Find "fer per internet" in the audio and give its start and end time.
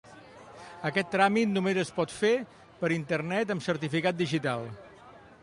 2.21-3.55